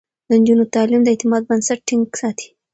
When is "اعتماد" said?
1.13-1.43